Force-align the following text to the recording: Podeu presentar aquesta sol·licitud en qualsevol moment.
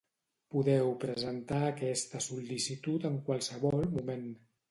Podeu 0.53 0.87
presentar 1.03 1.59
aquesta 1.65 2.21
sol·licitud 2.29 3.07
en 3.13 3.21
qualsevol 3.27 3.87
moment. 3.97 4.27